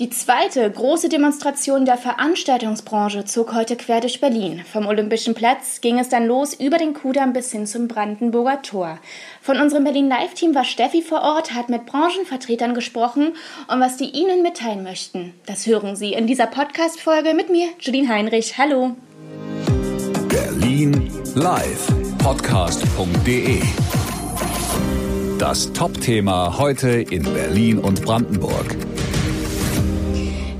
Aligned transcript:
Die 0.00 0.10
zweite 0.10 0.68
große 0.68 1.08
Demonstration 1.08 1.84
der 1.84 1.96
Veranstaltungsbranche 1.96 3.26
zog 3.26 3.54
heute 3.54 3.76
quer 3.76 4.00
durch 4.00 4.20
Berlin. 4.20 4.64
Vom 4.72 4.86
Olympischen 4.86 5.34
Platz 5.34 5.80
ging 5.80 6.00
es 6.00 6.08
dann 6.08 6.26
los 6.26 6.52
über 6.52 6.78
den 6.78 6.94
Kudamm 6.94 7.32
bis 7.32 7.52
hin 7.52 7.64
zum 7.64 7.86
Brandenburger 7.86 8.60
Tor. 8.62 8.98
Von 9.40 9.60
unserem 9.60 9.84
Berlin 9.84 10.08
Live-Team 10.08 10.52
war 10.52 10.64
Steffi 10.64 11.00
vor 11.00 11.22
Ort, 11.22 11.54
hat 11.54 11.68
mit 11.68 11.86
Branchenvertretern 11.86 12.74
gesprochen 12.74 13.36
und 13.68 13.80
was 13.80 13.96
die 13.96 14.10
Ihnen 14.10 14.42
mitteilen 14.42 14.82
möchten. 14.82 15.32
Das 15.46 15.64
hören 15.64 15.94
Sie 15.94 16.12
in 16.14 16.26
dieser 16.26 16.48
Podcast-Folge 16.48 17.32
mit 17.32 17.48
mir, 17.48 17.68
Julien 17.78 18.08
Heinrich. 18.08 18.58
Hallo. 18.58 18.96
Berlin 20.28 21.08
Live 21.36 21.86
Podcast.de 22.18 23.62
Das 25.38 25.72
Top-Thema 25.72 26.58
heute 26.58 26.88
in 26.88 27.22
Berlin 27.22 27.78
und 27.78 28.02
Brandenburg. 28.02 28.76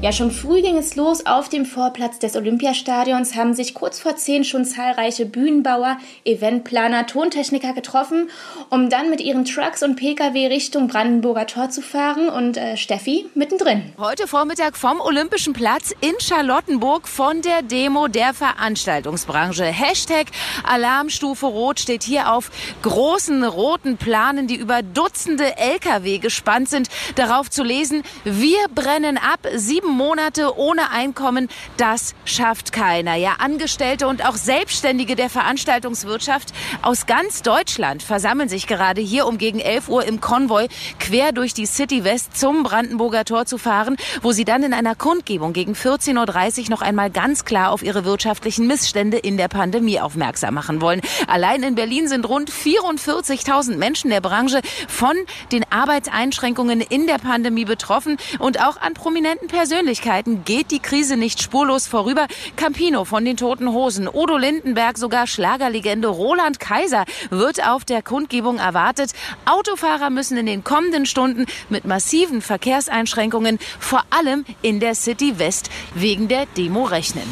Ja, 0.05 0.12
schon 0.12 0.30
früh 0.30 0.61
ging 0.61 0.77
es 0.77 0.96
los. 0.96 1.25
Auf 1.25 1.48
dem 1.48 1.65
Vorplatz 1.65 2.19
des 2.19 2.37
Olympiastadions 2.37 3.37
haben 3.37 3.55
sich 3.55 3.73
kurz 3.73 3.98
vor 3.98 4.16
zehn 4.16 4.45
schon 4.45 4.66
zahlreiche 4.66 5.24
Bühnenbauer, 5.24 5.96
Eventplaner, 6.27 7.06
Tontechniker 7.06 7.73
getroffen, 7.73 8.29
um 8.69 8.91
dann 8.91 9.09
mit 9.09 9.23
ihren 9.23 9.46
Trucks 9.46 9.82
und 9.82 9.96
Pkw 9.96 10.48
Richtung 10.48 10.88
Brandenburger 10.88 11.46
Tor 11.46 11.70
zu 11.70 11.80
fahren 11.80 12.29
und 12.29 12.59
äh, 12.59 12.77
Steffi 12.77 13.30
mittendrin. 13.34 13.95
Heute 13.96 14.27
Vormittag 14.29 14.77
vom 14.77 15.01
Olympischen 15.01 15.55
Platz 15.55 15.95
in 16.02 16.12
Charlottenburg 16.21 17.09
von 17.09 17.41
der 17.41 17.62
Demo 17.62 18.07
der 18.07 18.34
Veranstaltungsbranche. 18.34 19.65
Hashtag 19.65 20.27
Alarmstufe 20.65 21.46
Rot 21.46 21.80
steht 21.80 22.02
hier 22.02 22.30
auf 22.30 22.51
großen 22.82 23.43
roten 23.43 23.96
Planen, 23.96 24.48
die 24.48 24.57
über 24.57 24.82
Dutzende 24.82 25.57
Lkw 25.57 26.18
gespannt 26.18 26.68
sind. 26.68 26.91
Darauf 27.15 27.48
zu 27.48 27.62
lesen, 27.62 28.02
wir 28.24 28.68
brennen 28.74 29.16
ab, 29.16 29.48
sieben 29.55 29.94
Monate 29.95 30.59
ohne 30.59 30.91
Einkommen, 30.91 31.48
das 31.77 32.15
schafft 32.25 32.73
keiner. 32.73 33.15
Ja, 33.15 33.37
Angestellte 33.38 34.09
und 34.09 34.27
auch 34.27 34.35
Selbstständige 34.35 35.15
der 35.16 35.30
Veranstaltungswirtschaft 35.30 36.52
aus 36.82 37.07
ganz 37.07 37.43
Deutschland 37.43 38.02
versammeln 38.02 38.49
sich 38.49 38.66
gerade 38.66 39.01
hier, 39.01 39.27
um 39.27 39.38
gegen 39.38 39.60
11 39.60 39.88
Uhr 39.88 40.05
im 40.05 40.21
Konvoi 40.21 40.66
quer 40.99 41.33
durch 41.33 41.55
die 41.55 41.66
City 41.66 42.05
West 42.05 42.37
zum 42.37 42.65
Brandenburger 42.65 43.24
Tor 43.24 43.46
zu 43.46 43.57
fahren, 43.57 43.96
wo 44.23 44.33
sie 44.33 44.45
dann 44.45 44.65
in 44.65 44.74
einer 44.74 44.96
Kundgebung 44.96 45.52
gegen 45.52 45.74
14.30 45.74 46.65
Uhr 46.65 46.71
noch 46.71 46.83
einmal 46.83 47.11
ganz 47.11 47.45
klar 47.45 47.71
auf 47.71 47.83
ihre 47.83 48.05
wirtschaftlichen 48.05 48.66
Missstände 48.66 49.18
in 49.18 49.37
der 49.37 49.49
Pandemie 49.49 50.01
aufmerksam 50.01 50.55
machen 50.55 50.80
wollen. 50.80 51.01
Allein 51.29 51.63
in 51.63 51.77
Berlin 51.77 52.09
sind 52.09 52.29
rund 52.29 52.51
44.000 52.51 53.77
Menschen 53.77 54.11
der 54.11 54.21
Branche 54.21 54.61
von 54.88 55.15
den 55.52 55.65
Arbeitseinschränkungen 55.71 56.80
in 56.80 57.07
der 57.07 57.18
Pandemie 57.18 57.65
betroffen 57.65 58.16
und 58.40 58.61
auch 58.61 58.80
an 58.80 58.95
prominenten 58.95 59.46
Persönlichkeiten 59.49 59.84
Persönlichkeiten 59.85 60.45
geht 60.46 60.71
die 60.71 60.79
Krise 60.79 61.18
nicht 61.18 61.43
spurlos 61.43 61.87
vorüber. 61.87 62.27
Campino 62.57 63.04
von 63.04 63.23
den 63.23 63.37
Toten 63.37 63.71
Hosen, 63.71 64.09
Udo 64.09 64.38
Lindenberg, 64.38 64.97
sogar 64.97 65.27
Schlagerlegende 65.27 66.09
Roland 66.09 66.59
Kaiser 66.59 67.04
wird 67.28 67.62
auf 67.69 67.84
der 67.84 68.00
Kundgebung 68.00 68.56
erwartet. 68.56 69.10
Autofahrer 69.44 70.09
müssen 70.09 70.38
in 70.38 70.47
den 70.47 70.65
kommenden 70.65 71.05
Stunden 71.05 71.44
mit 71.69 71.84
massiven 71.84 72.41
Verkehrseinschränkungen, 72.41 73.59
vor 73.78 74.05
allem 74.09 74.47
in 74.62 74.81
der 74.81 74.94
City 74.94 75.38
West, 75.38 75.69
wegen 75.94 76.28
der 76.28 76.47
Demo 76.56 76.84
rechnen. 76.84 77.31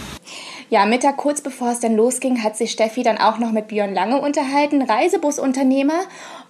Ja, 0.69 0.84
Mittag 0.84 1.17
kurz 1.17 1.41
bevor 1.41 1.70
es 1.70 1.80
dann 1.80 1.97
losging, 1.97 2.42
hat 2.42 2.58
sich 2.58 2.73
Steffi 2.73 3.03
dann 3.03 3.17
auch 3.17 3.39
noch 3.39 3.53
mit 3.53 3.69
Björn 3.69 3.95
Lange 3.95 4.20
unterhalten, 4.20 4.83
Reisebusunternehmer. 4.83 6.00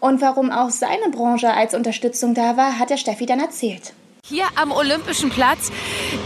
Und 0.01 0.21
warum 0.21 0.51
auch 0.51 0.71
seine 0.71 1.11
Branche 1.13 1.55
als 1.55 1.75
Unterstützung 1.75 2.35
da 2.35 2.57
war, 2.57 2.81
hat 2.81 2.91
der 2.91 2.97
Steffi 2.97 3.25
dann 3.25 3.39
erzählt. 3.39 3.93
Hier 4.29 4.45
am 4.55 4.71
Olympischen 4.71 5.31
Platz 5.31 5.73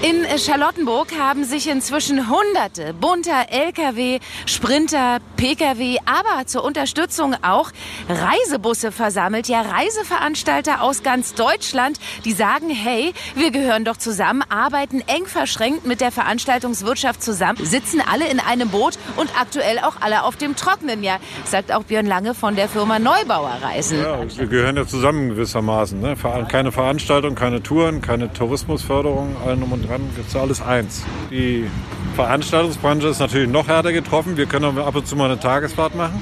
in 0.03 0.27
Charlottenburg 0.39 1.19
haben 1.19 1.45
sich 1.45 1.67
inzwischen 1.67 2.29
hunderte 2.29 2.93
bunter 2.93 3.47
Lkw, 3.49 4.19
Sprinter, 4.45 5.17
Pkw, 5.39 5.97
aber 6.05 6.47
zur 6.47 6.63
Unterstützung 6.63 7.35
auch 7.41 7.71
Reisebusse 8.07 8.93
versammelt. 8.93 9.49
Ja, 9.49 9.63
Reiseveranstalter 9.63 10.83
aus 10.83 11.03
ganz 11.05 11.33
Deutschland, 11.33 11.99
die 12.27 12.33
sagen, 12.33 12.69
hey, 12.69 13.15
wir 13.35 13.51
gehören 13.51 13.87
doch 13.87 13.97
zusammen, 13.97 14.43
arbeiten 14.51 15.03
eng 15.07 15.25
verschränkt 15.25 15.87
mit 15.87 16.03
der 16.03 16.13
Veranstaltungswirtschaft 16.13 17.23
zusammen, 17.23 17.65
sitzen 17.65 18.03
alle 18.03 18.29
in 18.29 18.41
einem 18.41 18.69
Boot 18.69 18.99
und 19.17 19.31
aktuell 19.41 19.79
auch 19.79 19.95
alle 20.03 20.25
auf 20.25 20.37
dem 20.37 20.55
Trockenen. 20.55 21.03
Ja, 21.03 21.17
sagt 21.47 21.73
auch 21.73 21.85
Björn 21.85 22.05
Lange 22.05 22.35
von 22.35 22.57
der 22.57 22.69
Firma 22.69 22.99
Neubauer 22.99 23.57
Reisen. 23.63 24.03
Ja, 24.03 24.19
wir 24.37 24.47
gehören 24.49 24.77
ja 24.77 24.87
zusammen 24.87 25.31
gewissermaßen. 25.31 25.99
Ne? 25.99 26.15
Keine 26.51 26.73
Veranstaltung, 26.73 27.35
keine 27.35 27.63
Tour 27.63 27.86
Kulturen, 27.87 28.01
keine 28.01 28.33
Tourismusförderung, 28.33 29.37
allem 29.45 29.71
und 29.73 29.89
dran, 29.89 30.01
gibt 30.17 30.29
es 30.29 30.35
alles 30.37 30.61
eins. 30.61 31.05
Die 31.31 31.69
Veranstaltungsbranche 32.17 33.09
ist 33.09 33.21
natürlich 33.21 33.49
noch 33.49 33.69
härter 33.69 33.93
getroffen. 33.93 34.37
Wir 34.37 34.47
können 34.47 34.77
ab 34.79 34.97
und 34.97 35.07
zu 35.07 35.15
mal 35.15 35.27
eine 35.27 35.39
Tagesfahrt 35.39 35.95
machen. 35.95 36.21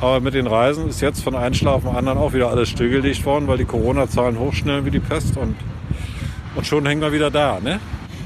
Aber 0.00 0.20
mit 0.20 0.34
den 0.34 0.46
Reisen 0.48 0.88
ist 0.88 1.00
jetzt 1.00 1.22
von 1.22 1.36
einem 1.36 1.54
Schlag 1.54 1.74
auf 1.74 1.82
den 1.82 1.94
anderen 1.94 2.18
auch 2.18 2.32
wieder 2.32 2.50
alles 2.50 2.68
stillgelegt 2.70 3.24
worden, 3.24 3.46
weil 3.46 3.58
die 3.58 3.66
Corona-Zahlen 3.66 4.38
hochschnellen 4.38 4.84
wie 4.84 4.90
die 4.90 5.00
Pest 5.00 5.36
und, 5.36 5.54
und 6.56 6.66
schon 6.66 6.84
hängen 6.86 7.02
wir 7.02 7.12
wieder 7.12 7.30
da. 7.30 7.58
Ne? 7.60 7.78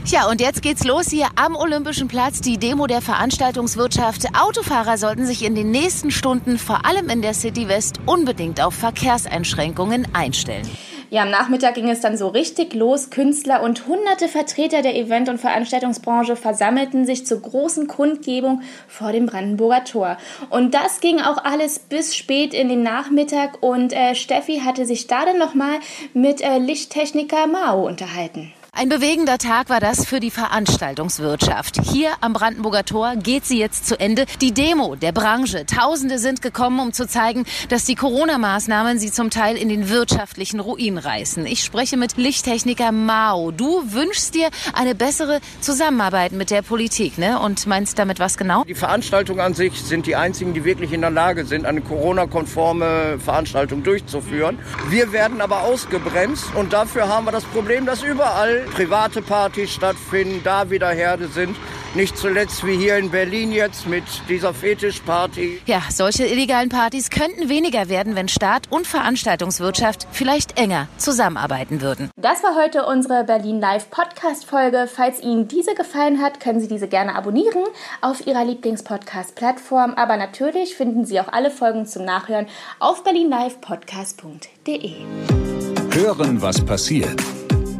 Tja, 0.04 0.28
und 0.28 0.40
jetzt 0.40 0.62
geht's 0.62 0.84
los 0.84 1.08
hier 1.10 1.28
am 1.36 1.54
Olympischen 1.54 2.08
Platz, 2.08 2.40
die 2.40 2.58
Demo 2.58 2.86
der 2.86 3.02
Veranstaltungswirtschaft. 3.02 4.26
Autofahrer 4.38 4.96
sollten 4.96 5.26
sich 5.26 5.44
in 5.44 5.54
den 5.54 5.70
nächsten 5.70 6.10
Stunden, 6.10 6.58
vor 6.58 6.86
allem 6.86 7.08
in 7.08 7.22
der 7.22 7.34
City 7.34 7.68
West, 7.68 8.00
unbedingt 8.06 8.62
auf 8.62 8.74
Verkehrseinschränkungen 8.74 10.08
einstellen. 10.14 10.68
Ja, 11.12 11.24
am 11.24 11.30
Nachmittag 11.30 11.74
ging 11.74 11.90
es 11.90 12.00
dann 12.00 12.16
so 12.16 12.28
richtig 12.28 12.72
los. 12.72 13.10
Künstler 13.10 13.62
und 13.62 13.86
hunderte 13.86 14.28
Vertreter 14.28 14.80
der 14.80 14.96
Event- 14.96 15.28
und 15.28 15.36
Veranstaltungsbranche 15.36 16.36
versammelten 16.36 17.04
sich 17.04 17.26
zur 17.26 17.42
großen 17.42 17.86
Kundgebung 17.86 18.62
vor 18.88 19.12
dem 19.12 19.26
Brandenburger 19.26 19.84
Tor. 19.84 20.16
Und 20.48 20.72
das 20.72 21.02
ging 21.02 21.20
auch 21.20 21.44
alles 21.44 21.80
bis 21.80 22.16
spät 22.16 22.54
in 22.54 22.70
den 22.70 22.82
Nachmittag 22.82 23.62
und 23.62 23.92
äh, 23.92 24.14
Steffi 24.14 24.62
hatte 24.64 24.86
sich 24.86 25.06
da 25.06 25.26
dann 25.26 25.36
nochmal 25.36 25.80
mit 26.14 26.40
äh, 26.40 26.56
Lichttechniker 26.56 27.46
Mao 27.46 27.86
unterhalten. 27.86 28.54
Ein 28.74 28.88
bewegender 28.88 29.36
Tag 29.36 29.68
war 29.68 29.80
das 29.80 30.06
für 30.06 30.18
die 30.18 30.30
Veranstaltungswirtschaft. 30.30 31.78
Hier 31.84 32.08
am 32.22 32.32
Brandenburger 32.32 32.86
Tor 32.86 33.16
geht 33.16 33.44
sie 33.44 33.58
jetzt 33.58 33.86
zu 33.86 34.00
Ende. 34.00 34.24
Die 34.40 34.52
Demo 34.52 34.96
der 34.96 35.12
Branche. 35.12 35.66
Tausende 35.66 36.18
sind 36.18 36.40
gekommen, 36.40 36.80
um 36.80 36.94
zu 36.94 37.06
zeigen, 37.06 37.44
dass 37.68 37.84
die 37.84 37.96
Corona-Maßnahmen 37.96 38.98
sie 38.98 39.12
zum 39.12 39.28
Teil 39.28 39.58
in 39.58 39.68
den 39.68 39.90
wirtschaftlichen 39.90 40.58
Ruin 40.58 40.96
reißen. 40.96 41.44
Ich 41.44 41.62
spreche 41.62 41.98
mit 41.98 42.16
Lichttechniker 42.16 42.92
Mao. 42.92 43.50
Du 43.50 43.92
wünschst 43.92 44.34
dir 44.34 44.48
eine 44.72 44.94
bessere 44.94 45.40
Zusammenarbeit 45.60 46.32
mit 46.32 46.50
der 46.50 46.62
Politik, 46.62 47.18
ne? 47.18 47.40
Und 47.40 47.66
meinst 47.66 47.98
damit 47.98 48.20
was 48.20 48.38
genau? 48.38 48.64
Die 48.64 48.74
Veranstaltungen 48.74 49.40
an 49.40 49.52
sich 49.52 49.82
sind 49.82 50.06
die 50.06 50.16
einzigen, 50.16 50.54
die 50.54 50.64
wirklich 50.64 50.94
in 50.94 51.02
der 51.02 51.10
Lage 51.10 51.44
sind, 51.44 51.66
eine 51.66 51.82
Corona-konforme 51.82 53.18
Veranstaltung 53.22 53.82
durchzuführen. 53.82 54.58
Wir 54.88 55.12
werden 55.12 55.42
aber 55.42 55.60
ausgebremst 55.60 56.46
und 56.54 56.72
dafür 56.72 57.08
haben 57.08 57.26
wir 57.26 57.32
das 57.32 57.44
Problem, 57.44 57.84
dass 57.84 58.02
überall 58.62 59.02
private 59.02 59.22
Partys 59.22 59.72
stattfinden, 59.72 60.40
da 60.44 60.70
wieder 60.70 60.90
Herde 60.90 61.28
sind. 61.28 61.56
Nicht 61.94 62.16
zuletzt 62.16 62.66
wie 62.66 62.76
hier 62.76 62.96
in 62.96 63.10
Berlin 63.10 63.52
jetzt 63.52 63.86
mit 63.86 64.04
dieser 64.28 64.54
Fetischparty. 64.54 65.60
Ja, 65.66 65.82
solche 65.90 66.24
illegalen 66.24 66.70
Partys 66.70 67.10
könnten 67.10 67.50
weniger 67.50 67.90
werden, 67.90 68.16
wenn 68.16 68.28
Staat 68.28 68.72
und 68.72 68.86
Veranstaltungswirtschaft 68.86 70.06
vielleicht 70.10 70.58
enger 70.58 70.88
zusammenarbeiten 70.96 71.82
würden. 71.82 72.10
Das 72.16 72.42
war 72.42 72.56
heute 72.56 72.86
unsere 72.86 73.24
Berlin 73.24 73.60
Live 73.60 73.90
Podcast 73.90 74.46
Folge. 74.46 74.88
Falls 74.90 75.20
Ihnen 75.20 75.48
diese 75.48 75.74
gefallen 75.74 76.22
hat, 76.22 76.40
können 76.40 76.60
Sie 76.60 76.68
diese 76.68 76.88
gerne 76.88 77.14
abonnieren 77.14 77.64
auf 78.00 78.26
Ihrer 78.26 78.46
Lieblingspodcast 78.46 79.34
Plattform. 79.34 79.92
Aber 79.94 80.16
natürlich 80.16 80.74
finden 80.74 81.04
Sie 81.04 81.20
auch 81.20 81.28
alle 81.28 81.50
Folgen 81.50 81.84
zum 81.86 82.06
Nachhören 82.06 82.46
auf 82.78 83.04
berlinlivepodcast.de. 83.04 84.92
Hören, 85.94 86.40
was 86.40 86.64
passiert 86.64 87.20